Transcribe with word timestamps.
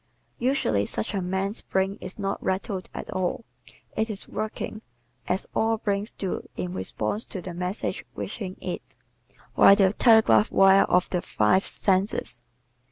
Usually 0.39 0.87
such 0.87 1.13
a 1.13 1.21
man's 1.21 1.61
brain 1.61 1.99
is 2.01 2.17
not 2.17 2.41
rattled 2.41 2.89
at 2.91 3.07
all; 3.11 3.45
it 3.95 4.09
is 4.09 4.27
working, 4.27 4.81
as 5.27 5.47
all 5.55 5.77
brains 5.77 6.09
do 6.09 6.41
in 6.57 6.73
response 6.73 7.23
to 7.25 7.39
the 7.39 7.53
messages 7.53 8.03
reaching 8.15 8.57
it, 8.59 8.95
via 9.55 9.75
the 9.75 9.93
telegraph 9.93 10.51
wires 10.51 10.87
of 10.89 11.07
the 11.11 11.21
five 11.21 11.67
senses. 11.67 12.41